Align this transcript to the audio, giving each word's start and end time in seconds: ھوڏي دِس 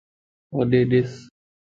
ھوڏي 0.53 0.81
دِس 0.91 1.11